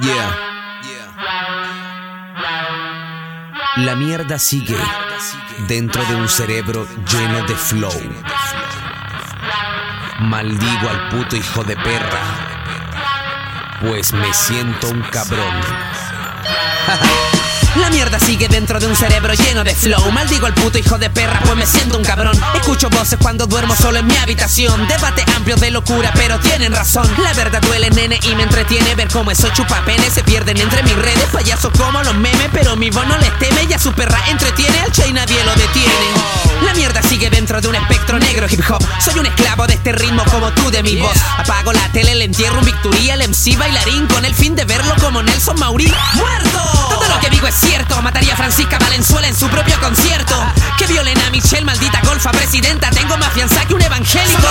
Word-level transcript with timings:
Yeah. 0.00 0.48
La 3.78 3.96
mierda 3.96 4.38
sigue 4.38 4.76
dentro 5.66 6.04
de 6.04 6.14
un 6.14 6.28
cerebro 6.28 6.86
lleno 7.10 7.44
de 7.46 7.54
flow. 7.54 7.92
Maldigo 10.20 10.88
al 10.88 11.08
puto 11.08 11.36
hijo 11.36 11.64
de 11.64 11.76
perra, 11.76 12.22
pues 13.80 14.12
me 14.12 14.32
siento 14.32 14.88
un 14.88 15.02
cabrón. 15.02 15.54
La 17.80 17.90
mierda 17.90 18.18
sigue 18.18 18.48
dentro 18.48 18.80
de 18.80 18.86
un 18.86 18.96
cerebro 18.96 19.32
lleno 19.34 19.62
de 19.62 19.74
flow. 19.74 20.10
Maldigo 20.10 20.46
al 20.46 20.54
puto 20.54 20.78
hijo 20.78 20.98
de 20.98 21.10
perra, 21.10 21.40
pues 21.44 21.56
me 21.56 21.66
siento 21.66 21.96
un 21.96 22.04
cabrón. 22.04 22.38
Escucho 22.54 22.90
voces 22.90 23.18
cuando 23.20 23.46
duermo 23.46 23.74
solo 23.76 23.98
en 23.98 24.06
mi 24.06 24.16
habitación. 24.16 24.86
Debate 24.88 25.24
amplio 25.36 25.56
de 25.56 25.70
locura, 25.70 26.12
pero 26.14 26.38
tienen 26.40 26.72
razón. 26.72 27.08
La 27.22 27.32
verdad 27.34 27.60
duele, 27.62 27.90
nene, 27.90 28.18
y 28.22 28.34
me 28.34 28.42
entretiene 28.42 28.94
ver 28.94 29.08
cómo 29.08 29.30
esos 29.30 29.52
chupapenes 29.52 30.12
se 30.12 30.24
pierden 30.24 30.58
entre 30.58 30.82
mis 30.82 30.96
redes. 30.96 31.26
Payasos 31.32 31.72
como 31.76 32.02
los 32.02 32.14
memes, 32.14 32.48
pero 32.52 32.76
mi 32.76 32.90
voz 32.90 33.06
no 33.06 33.16
les 33.18 33.38
teme. 33.38 33.66
Ya 33.66 33.78
su 33.78 33.92
perra 33.92 34.18
entretiene 34.28 34.80
al 34.80 34.92
che 34.92 35.06
y 35.08 35.12
nadie 35.12 35.42
lo 35.44 35.54
detiene. 35.54 35.88
La 36.64 36.74
mierda 36.74 37.02
sigue 37.02 37.30
dentro 37.30 37.60
de 37.60 37.68
un 37.68 37.76
negro 38.16 38.46
hip 38.48 38.62
hop. 38.70 38.82
Soy 39.04 39.18
un 39.18 39.26
esclavo 39.26 39.66
de 39.66 39.74
este 39.74 39.92
ritmo 39.92 40.24
como 40.30 40.50
tú 40.52 40.70
de 40.70 40.82
mi 40.82 40.96
voz. 40.96 41.16
Apago 41.36 41.72
la 41.72 41.86
tele, 41.92 42.14
le 42.14 42.24
entierro 42.24 42.58
un 42.60 42.64
Victoria, 42.64 43.14
el 43.14 43.28
MC 43.28 43.58
bailarín 43.58 44.06
con 44.06 44.24
el 44.24 44.34
fin 44.34 44.54
de 44.54 44.64
verlo 44.64 44.94
como 45.00 45.22
Nelson 45.22 45.58
Mauri. 45.58 45.92
¡Muerto! 46.14 46.58
Todo 46.88 47.08
lo 47.08 47.20
que 47.20 47.28
digo 47.28 47.46
es 47.46 47.54
cierto. 47.54 48.00
Mataría 48.00 48.32
a 48.32 48.36
Francisca 48.36 48.78
Valenzuela 48.78 49.28
en 49.28 49.36
su 49.36 49.48
propio 49.48 49.78
concierto. 49.80 50.34
Que 50.78 50.86
violen 50.86 51.20
a 51.20 51.30
Michelle, 51.30 51.64
maldita 51.64 52.00
golfa 52.04 52.30
presidenta. 52.30 52.90
Tengo 52.90 53.18
más 53.18 53.32
fianza 53.32 53.64
que 53.66 53.74
un 53.74 53.82
evangélico. 53.82 54.47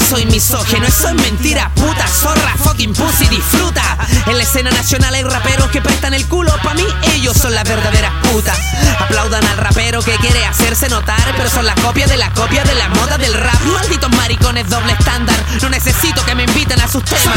Soy 0.00 0.26
misógeno, 0.26 0.86
eso 0.86 1.08
es 1.08 1.14
mentira, 1.14 1.70
puta 1.74 2.06
zorra, 2.06 2.54
fucking 2.58 2.92
pussy, 2.94 3.26
disfruta. 3.28 3.82
En 4.26 4.36
la 4.36 4.42
escena 4.42 4.70
nacional 4.70 5.14
hay 5.14 5.22
raperos 5.22 5.70
que 5.70 5.80
prestan 5.80 6.14
el 6.14 6.26
culo, 6.26 6.52
pa' 6.62 6.74
mí 6.74 6.86
ellos 7.14 7.36
son 7.36 7.54
las 7.54 7.64
verdaderas 7.64 8.12
putas. 8.30 8.58
Aplaudan 8.98 9.44
al 9.46 9.56
rapero 9.58 10.02
que 10.02 10.16
quiere 10.16 10.44
hacerse 10.44 10.88
notar, 10.88 11.34
pero 11.36 11.48
son 11.50 11.66
la 11.66 11.74
copia 11.76 12.06
de 12.06 12.16
la 12.16 12.30
copia 12.32 12.64
de 12.64 12.74
la 12.74 12.88
moda 12.88 13.18
del 13.18 13.34
rap. 13.34 13.60
Malditos 13.62 14.10
maricones 14.16 14.68
doble 14.68 14.92
estándar, 14.92 15.36
no 15.62 15.68
necesito 15.68 16.24
que 16.24 16.34
me 16.34 16.44
inviten 16.44 16.80
a 16.80 16.88
sus 16.88 17.04
temas. 17.04 17.36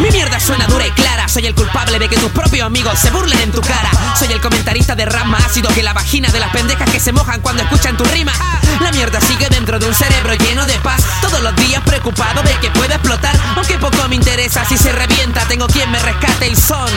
Mi 0.00 0.10
mierda 0.10 0.38
suena 0.38 0.66
dura 0.66 0.86
y 0.86 0.90
clara. 0.90 1.28
Soy 1.28 1.46
el 1.46 1.54
culpable 1.54 1.98
de 1.98 2.08
que 2.08 2.16
tus 2.16 2.30
propios 2.30 2.66
amigos 2.66 2.98
se 2.98 3.10
burlen 3.10 3.38
en 3.40 3.50
tu 3.50 3.60
cara. 3.60 3.90
Soy 4.18 4.30
el 4.32 4.40
comentarista 4.40 4.94
de 4.94 5.06
rap 5.06 5.26
más 5.26 5.44
ácido 5.46 5.68
que 5.70 5.82
la 5.82 5.92
vagina 5.92 6.28
de 6.30 6.40
las 6.40 6.50
pendejas 6.50 6.88
que 6.90 7.00
se 7.00 7.12
mojan 7.12 7.40
cuando 7.40 7.62
escuchan 7.62 7.96
tu 7.96 8.04
rima. 8.04 8.32
La 8.80 8.92
mierda 8.92 9.20
sigue 9.20 9.48
dentro 9.48 9.78
de 9.78 9.86
un 9.86 9.94
cerebro 9.94 10.34
lleno 10.34 10.66
de 10.66 10.74
paz. 10.80 11.02
Todos 11.20 11.42
los 11.42 11.56
días 11.56 11.82
preocupado 11.82 12.42
de 12.42 12.54
que 12.60 12.70
pueda 12.70 12.94
explotar. 12.94 13.36
Aunque 13.56 13.78
poco 13.78 14.08
me 14.08 14.16
interesa 14.16 14.64
si 14.64 14.76
se 14.76 14.92
revienta, 14.92 15.46
tengo 15.48 15.66
quien 15.66 15.90
me 15.90 15.98
rescate 15.98 16.48
y 16.48 16.56
son. 16.56 16.88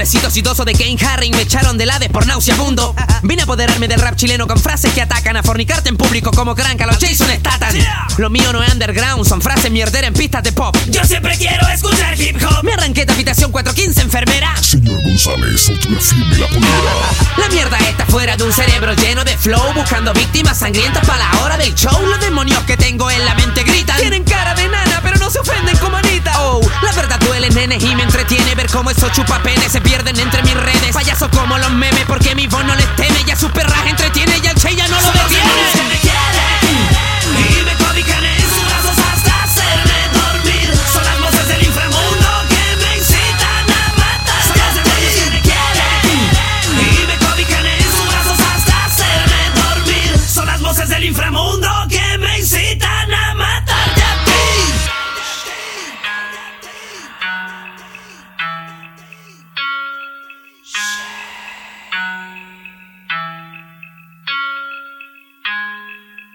Hombrecitos 0.00 0.34
idosos 0.34 0.64
de 0.64 0.72
Kane 0.72 0.96
Harry 1.06 1.30
me 1.30 1.42
echaron 1.42 1.76
del 1.76 1.90
Hades 1.90 2.08
por 2.08 2.26
nauseabundo. 2.26 2.94
Vine 3.22 3.42
a 3.42 3.44
apoderarme 3.44 3.86
del 3.86 4.00
rap 4.00 4.16
chileno 4.16 4.46
con 4.46 4.58
frases 4.58 4.94
que 4.94 5.02
atacan 5.02 5.36
a 5.36 5.42
fornicarte 5.42 5.90
en 5.90 5.98
público 5.98 6.30
como 6.30 6.54
cranca 6.54 6.86
los 6.86 6.96
Jason 6.96 7.28
Statham. 7.28 7.74
Lo 8.16 8.30
mío 8.30 8.50
no 8.50 8.62
es 8.62 8.72
underground, 8.72 9.26
son 9.26 9.42
frases 9.42 9.70
mierderas 9.70 10.08
en 10.08 10.14
pistas 10.14 10.42
de 10.42 10.52
pop. 10.52 10.74
Yo 10.88 11.04
siempre 11.04 11.36
quiero 11.36 11.68
escuchar 11.68 12.18
hip 12.18 12.42
hop. 12.42 12.64
Me 12.64 12.72
arranqué 12.72 13.04
de 13.04 13.12
habitación 13.12 13.52
415, 13.52 14.00
enfermera. 14.00 14.56
Señor 14.62 15.02
González, 15.02 15.68
autografíeme 15.68 16.38
la 16.38 16.46
polera. 16.46 17.36
La 17.36 17.48
mierda 17.50 17.76
está 17.80 18.06
fuera 18.06 18.38
de 18.38 18.44
un 18.44 18.52
cerebro 18.54 18.94
lleno 18.94 19.22
de 19.22 19.36
flow, 19.36 19.74
buscando 19.74 20.14
víctimas 20.14 20.60
sangrientas 20.60 21.06
para 21.06 21.18
la 21.18 21.42
hora 21.42 21.58
del 21.58 21.74
show. 21.74 22.00
Los 22.06 22.20
demonios 22.20 22.60
que 22.60 22.78
tengo 22.78 23.10
en 23.10 23.22
la 23.26 23.34
mente 23.34 23.64
gritan. 23.64 23.98
Tienen 23.98 24.24
cara 24.24 24.54
de 24.54 24.66
nana, 24.66 24.89
cómo 28.70 28.90
esos 28.90 29.10
chupapenes 29.12 29.72
se 29.72 29.80
pierden 29.80 30.18
entre 30.18 30.42
mis 30.42 30.54
redes. 30.54 30.92
Payasos 30.92 31.28
como 31.28 31.58
los 31.58 31.70
memes, 31.72 32.04
porque 32.06 32.34
mi 32.34 32.46
voz 32.46 32.64
no 32.64 32.74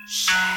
Shh. 0.08 0.55